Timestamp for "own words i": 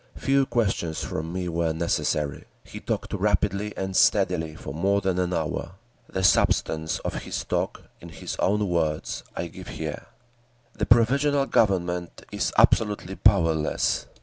8.39-9.45